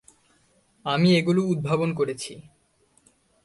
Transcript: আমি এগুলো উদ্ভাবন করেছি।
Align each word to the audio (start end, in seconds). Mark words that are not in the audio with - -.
আমি 0.85 1.09
এগুলো 1.17 1.41
উদ্ভাবন 1.43 1.89
করেছি। 1.93 2.33